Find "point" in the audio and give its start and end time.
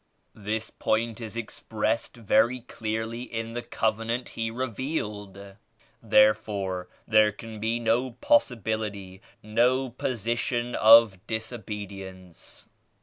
0.71-1.21